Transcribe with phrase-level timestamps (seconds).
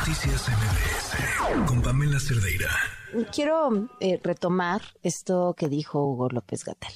[0.00, 2.70] Noticias MBS con Pamela Cerdeira.
[3.34, 6.94] Quiero eh, retomar esto que dijo Hugo López Gatel.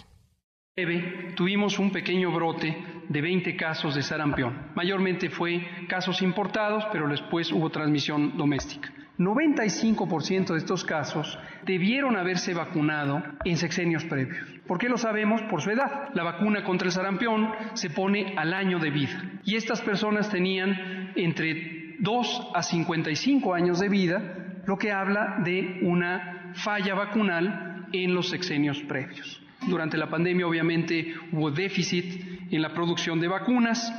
[1.36, 4.72] Tuvimos un pequeño brote de 20 casos de sarampión.
[4.74, 8.90] Mayormente fue casos importados, pero después hubo transmisión doméstica.
[9.18, 14.48] 95% de estos casos debieron haberse vacunado en sexenios previos.
[14.66, 15.42] ¿Por qué lo sabemos?
[15.42, 16.08] Por su edad.
[16.14, 19.40] La vacuna contra el sarampión se pone al año de vida.
[19.44, 25.80] Y estas personas tenían entre 2 a 55 años de vida, lo que habla de
[25.82, 29.40] una falla vacunal en los sexenios previos.
[29.66, 33.90] Durante la pandemia obviamente hubo déficit en la producción de vacunas.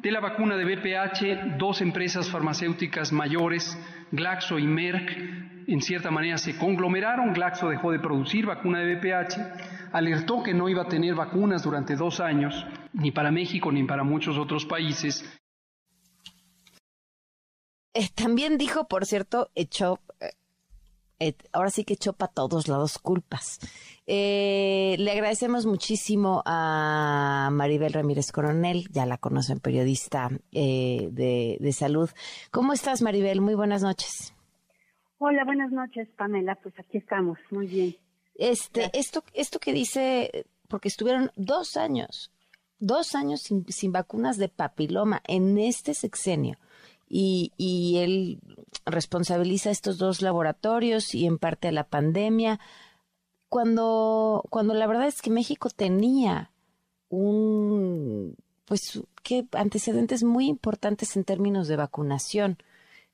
[0.00, 3.78] De la vacuna de BPH, dos empresas farmacéuticas mayores
[4.10, 5.10] Glaxo y Merck
[5.66, 10.68] en cierta manera se conglomeraron, Glaxo dejó de producir vacuna de VPH, alertó que no
[10.68, 15.41] iba a tener vacunas durante dos años, ni para México ni para muchos otros países.
[17.94, 20.32] Eh, también dijo, por cierto, echó, eh,
[21.18, 23.60] eh, ahora sí que echó para todos lados culpas.
[24.06, 32.10] le agradecemos muchísimo a Maribel Ramírez Coronel, ya la conocen, periodista de, de salud.
[32.50, 33.40] ¿Cómo estás, Maribel?
[33.40, 34.34] Muy buenas noches.
[35.18, 36.56] Hola, buenas noches, Pamela.
[36.56, 37.96] Pues aquí estamos, muy bien.
[38.34, 42.32] Este, esto, esto que dice, porque estuvieron dos años,
[42.78, 46.58] dos años sin, sin vacunas de papiloma en este sexenio
[47.14, 48.40] y, y él
[48.86, 52.58] responsabiliza a estos dos laboratorios y en parte a la pandemia,
[53.50, 56.50] cuando, cuando la verdad es que México tenía
[57.10, 62.56] un, pues, que antecedentes muy importantes en términos de vacunación.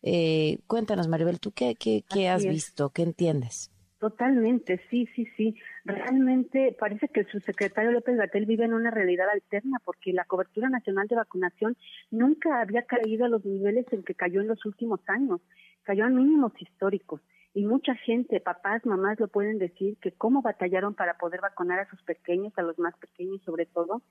[0.03, 2.91] Eh, cuéntanos, Maribel, ¿tú qué, qué, qué has visto?
[2.91, 3.73] ¿Qué entiendes?
[3.99, 5.57] Totalmente, sí, sí, sí.
[5.85, 10.69] Realmente parece que el subsecretario López Gatel vive en una realidad alterna porque la cobertura
[10.69, 11.77] nacional de vacunación
[12.13, 15.41] nunca había caído a los niveles en que cayó en los últimos años.
[15.83, 17.21] Cayó a mínimos históricos.
[17.55, 21.91] Y mucha gente, papás, mamás, lo pueden decir que cómo batallaron para poder vacunar a
[21.91, 24.03] sus pequeños, a los más pequeños sobre todo.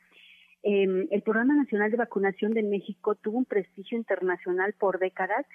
[0.63, 5.45] Eh, el Programa Nacional de Vacunación de México tuvo un prestigio internacional por décadas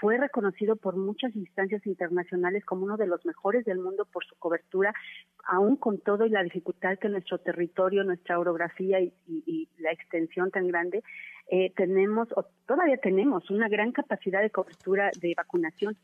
[0.00, 4.34] fue reconocido por muchas instancias internacionales como uno de los mejores del mundo por su
[4.36, 4.92] cobertura,
[5.44, 10.66] aún con todo y la dificultad que nuestro territorio, nuestra orografía y, la extensión tan
[10.68, 11.02] grande,
[11.50, 15.96] eh, tenemos, o todavía tenemos, una gran capacidad de cobertura de vacunación.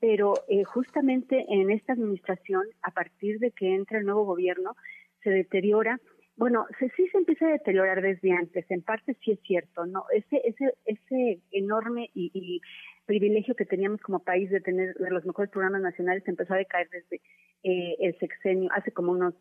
[0.00, 4.76] Pero eh, justamente en esta administración, a partir de que entra el nuevo gobierno,
[5.22, 6.00] se deteriora
[6.42, 10.06] bueno, se, sí se empieza a deteriorar desde antes, en parte sí es cierto, ¿no?
[10.12, 12.60] Ese, ese, ese enorme y,
[13.06, 16.88] privilegio que teníamos como país de tener de los mejores programas nacionales empezó a decaer
[16.90, 17.20] desde
[17.62, 19.34] eh, el sexenio, hace como unos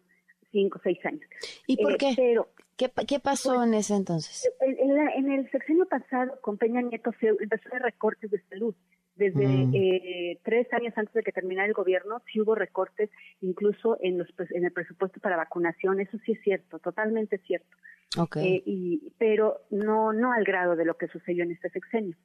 [0.52, 1.28] cinco o seis años.
[1.66, 2.14] ¿Y por qué?
[2.16, 4.52] Pero, ¿Qué, ¿Qué, pasó pues, en ese entonces?
[4.60, 8.76] En, el sexenio pasado, con Peña Nieto, se empezó a recortes de salud.
[9.22, 9.72] Desde mm.
[9.76, 14.28] eh, tres años antes de que terminara el gobierno, sí hubo recortes, incluso en, los,
[14.50, 16.00] en el presupuesto para vacunación.
[16.00, 17.78] Eso sí es cierto, totalmente cierto.
[18.18, 18.56] Okay.
[18.56, 22.16] Eh, y, pero no, no al grado de lo que sucedió en este sexenio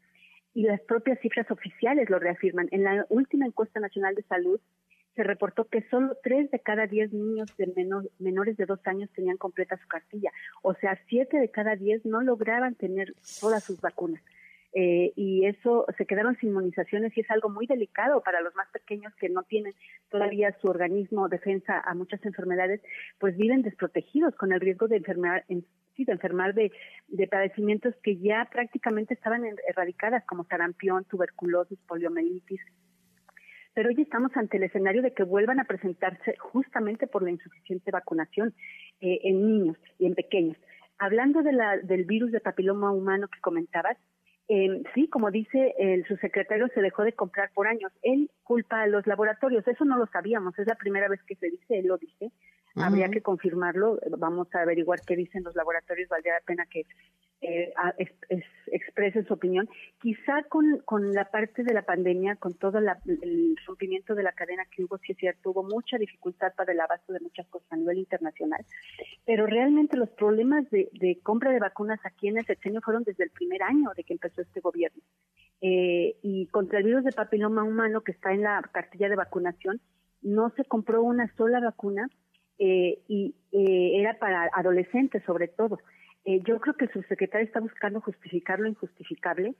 [0.55, 2.69] y las propias cifras oficiales lo reafirman.
[2.71, 4.59] En la última encuesta nacional de salud
[5.15, 7.71] se reportó que solo tres de cada diez niños de
[8.19, 10.31] menores de dos años tenían completa su cartilla,
[10.63, 14.23] o sea, siete de cada diez no lograban tener todas sus vacunas.
[14.79, 18.69] Eh, y eso se quedaron sin inmunizaciones y es algo muy delicado para los más
[18.69, 19.73] pequeños que no tienen
[20.11, 22.83] todavía su organismo defensa a muchas enfermedades,
[23.19, 25.65] pues viven desprotegidos con el riesgo de enfermar, de
[25.97, 26.71] enfermar de,
[27.31, 32.61] padecimientos que ya prácticamente estaban erradicadas, como sarampión, tuberculosis, poliomielitis.
[33.73, 37.91] Pero hoy estamos ante el escenario de que vuelvan a presentarse justamente por la insuficiente
[37.91, 38.53] vacunación
[39.01, 40.59] eh, en niños y en pequeños.
[40.99, 43.97] Hablando de la, del virus de papiloma humano que comentabas,
[44.49, 47.93] eh, sí, como dice el subsecretario, se dejó de comprar por años.
[48.03, 51.51] Él culpa a los laboratorios, eso no lo sabíamos, es la primera vez que se
[51.51, 52.31] dice, él lo dice,
[52.77, 56.83] habría que confirmarlo, vamos a averiguar qué dicen los laboratorios, valdría la pena que
[57.41, 57.73] eh,
[58.67, 59.69] expresen su opinión.
[60.01, 64.65] Quizá con, con la parte de la pandemia, con todo el rompimiento de la cadena
[64.75, 67.77] que hubo, sí es cierto, hubo mucha dificultad para el abasto de muchas cosas a
[67.77, 68.65] nivel internacional,
[69.25, 73.25] pero realmente los problemas de, de compra de vacunas aquí en el sexenio fueron desde
[73.25, 75.03] el primer año de que empezó este gobierno.
[75.61, 79.81] Eh, y contra el virus de papiloma humano que está en la cartilla de vacunación,
[80.23, 82.09] no se compró una sola vacuna
[82.59, 85.79] eh, y eh, era para adolescentes sobre todo.
[86.27, 89.55] Eh, yo creo que el subsecretario está buscando justificar lo injustificable,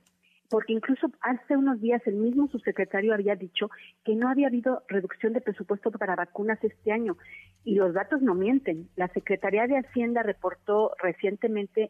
[0.49, 3.69] porque incluso hace unos días el mismo subsecretario había dicho
[4.03, 7.17] que no había habido reducción de presupuesto para vacunas este año
[7.63, 8.89] y los datos no mienten.
[8.97, 11.89] La Secretaría de Hacienda reportó recientemente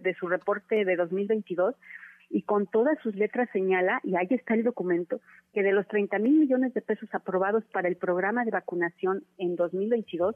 [0.00, 1.74] de su reporte de 2022
[2.32, 5.20] y con todas sus letras señala, y ahí está el documento,
[5.52, 9.54] que de los 30 mil millones de pesos aprobados para el programa de vacunación en
[9.54, 10.34] 2022,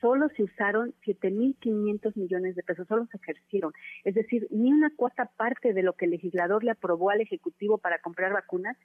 [0.00, 3.72] solo se usaron 7.500 millones de pesos, solo se ejercieron.
[4.04, 7.78] Es decir, ni una cuarta parte de lo que el legislador le aprobó al Ejecutivo
[7.78, 8.76] para comprar vacunas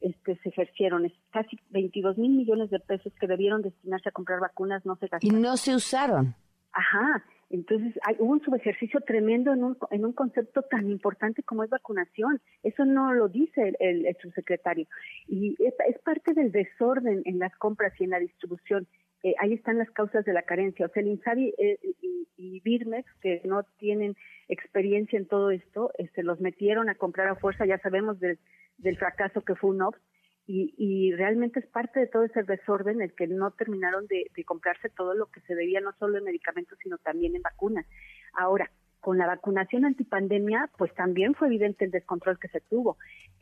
[0.00, 1.06] este, se ejercieron.
[1.06, 5.08] Es casi 22 mil millones de pesos que debieron destinarse a comprar vacunas no se
[5.08, 5.38] gastaron.
[5.38, 6.34] Y no se usaron.
[6.72, 7.24] Ajá.
[7.50, 11.70] Entonces, hay, hubo un subejercicio tremendo en un, en un concepto tan importante como es
[11.70, 12.40] vacunación.
[12.62, 14.86] Eso no lo dice el, subsecretario.
[15.28, 15.74] Y es,
[16.04, 18.86] parte del desorden en las compras y en la distribución.
[19.22, 20.86] Eh, ahí están las causas de la carencia.
[20.86, 22.80] O sea, el INSABI eh, y, y,
[23.20, 24.16] que no tienen
[24.48, 27.64] experiencia en todo esto, este, los metieron a comprar a fuerza.
[27.64, 28.38] Ya sabemos del,
[28.78, 30.00] del fracaso que fue un OPS
[30.46, 34.44] y, y, realmente es parte de todo ese desorden el que no terminaron de, de,
[34.44, 37.86] comprarse todo lo que se debía no solo en medicamentos sino también en vacunas.
[38.34, 38.70] Ahora,
[39.04, 42.96] con la vacunación antipandemia, pues también fue evidente el descontrol que se tuvo,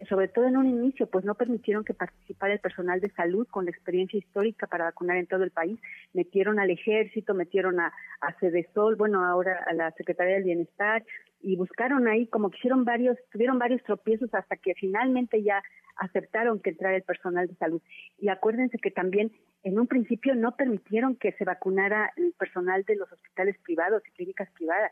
[0.09, 3.65] sobre todo en un inicio, pues no permitieron que participara el personal de salud con
[3.65, 5.79] la experiencia histórica para vacunar en todo el país,
[6.15, 11.05] metieron al ejército, metieron a, a Cedesol, bueno, ahora a la Secretaría del Bienestar,
[11.41, 15.63] y buscaron ahí como que hicieron varios, tuvieron varios tropiezos hasta que finalmente ya
[15.95, 17.81] aceptaron que entrara el personal de salud.
[18.19, 19.31] Y acuérdense que también
[19.63, 24.11] en un principio no permitieron que se vacunara el personal de los hospitales privados y
[24.11, 24.91] clínicas privadas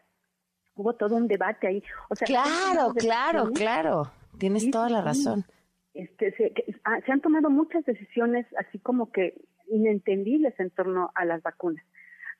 [0.75, 1.82] hubo todo un debate ahí.
[2.08, 4.12] O sea, claro, claro, claro.
[4.38, 5.44] Tienes toda la razón.
[5.93, 9.34] Este, se, ah, se, han tomado muchas decisiones así como que
[9.69, 11.84] inentendibles en torno a las vacunas.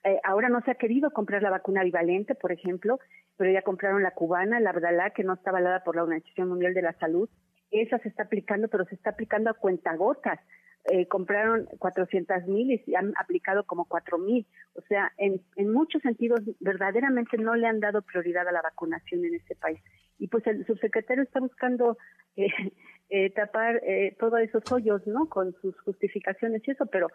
[0.05, 2.99] Eh, ahora no se ha querido comprar la vacuna bivalente, por ejemplo,
[3.37, 6.73] pero ya compraron la cubana, la Abdalá, que no está avalada por la Organización Mundial
[6.73, 7.29] de la Salud.
[7.71, 10.41] Esa se está aplicando, pero se está aplicando a cuentagotas
[10.85, 14.47] eh, compraron 400 mil y han aplicado como 4 mil.
[14.75, 19.25] O sea, en, en muchos sentidos, verdaderamente no le han dado prioridad a la vacunación
[19.25, 19.81] en este país.
[20.19, 21.97] Y pues el subsecretario está buscando
[22.37, 22.47] eh,
[23.11, 25.29] eh, tapar eh, todos esos hoyos, ¿no?
[25.29, 27.09] Con sus justificaciones y eso, pero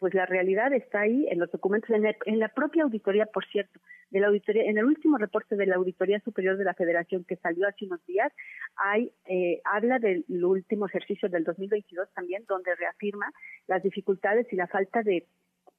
[0.00, 3.80] pues la realidad está ahí en los documentos, en, en, la propia auditoría, por cierto,
[4.10, 7.36] de la auditoría, en el último reporte de la Auditoría Superior de la Federación que
[7.36, 8.32] salió hace unos días,
[8.76, 13.30] hay, eh, habla del último ejercicio del 2022 también, donde reafirma
[13.68, 15.26] las dificultades y la falta de,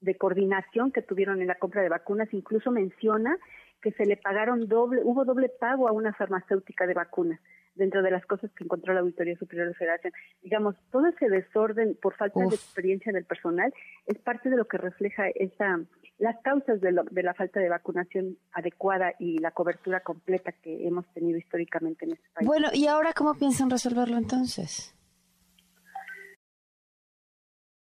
[0.01, 3.35] de coordinación que tuvieron en la compra de vacunas, incluso menciona
[3.81, 7.39] que se le pagaron doble, hubo doble pago a una farmacéutica de vacunas
[7.75, 10.13] dentro de las cosas que encontró la Auditoría Superior de Federación.
[10.41, 12.50] Digamos, todo ese desorden por falta Uf.
[12.50, 13.73] de experiencia del personal
[14.06, 15.79] es parte de lo que refleja esa
[16.18, 20.88] las causas de, lo, de, la falta de vacunación adecuada y la cobertura completa que
[20.88, 22.47] hemos tenido históricamente en este país.
[22.47, 24.95] Bueno, ¿y ahora cómo piensan resolverlo entonces?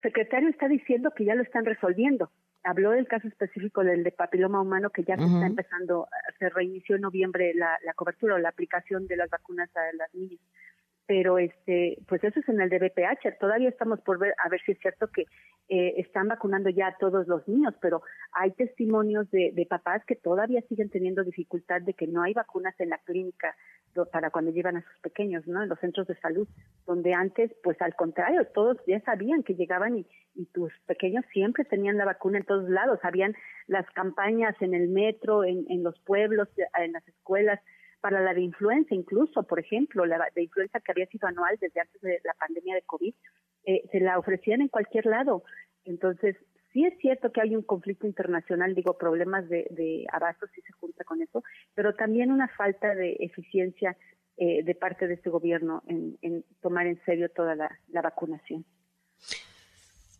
[0.02, 2.30] El secretario está diciendo que ya lo están resolviendo
[2.64, 5.34] habló del caso específico del de papiloma humano que ya se uh -huh.
[5.34, 6.08] está empezando,
[6.38, 10.14] se reinició en noviembre la, la cobertura o la aplicación de las vacunas a las
[10.14, 10.40] niñas.
[11.10, 13.36] Pero este, pues eso es en el de BPH.
[13.40, 15.22] Todavía estamos por ver a ver si es cierto que
[15.68, 20.14] eh, están vacunando ya a todos los niños, pero hay testimonios de, de papás que
[20.14, 23.56] todavía siguen teniendo dificultad de que no hay vacunas en la clínica
[24.12, 25.64] para cuando llevan a sus pequeños, ¿no?
[25.64, 26.46] En los centros de salud,
[26.86, 31.64] donde antes, pues al contrario, todos ya sabían que llegaban y, y tus pequeños siempre
[31.64, 33.34] tenían la vacuna en todos lados, habían
[33.66, 36.48] las campañas en el metro, en, en los pueblos,
[36.78, 37.58] en las escuelas,
[38.00, 41.80] para la de influenza incluso, por ejemplo, la de influenza que había sido anual desde
[41.80, 43.14] antes de la pandemia de COVID,
[43.64, 45.42] eh, se la ofrecían en cualquier lado.
[45.84, 46.36] Entonces,
[46.72, 50.72] sí es cierto que hay un conflicto internacional, digo, problemas de, de abasto sí se
[50.72, 51.42] junta con eso,
[51.74, 53.96] pero también una falta de eficiencia
[54.42, 58.64] eh, de parte de este gobierno en, tomar en serio toda la, vacunación.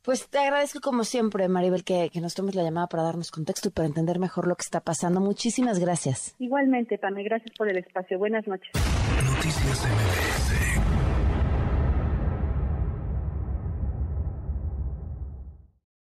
[0.03, 3.69] Pues te agradezco como siempre, Maribel, que, que, nos tomes la llamada para darnos contexto
[3.69, 5.21] y para entender mejor lo que está pasando.
[5.21, 6.35] Muchísimas gracias.
[6.39, 8.19] Igualmente, Pame, gracias por el espacio.
[8.19, 8.71] Buenas noches.
[9.25, 10.70] Noticias MBS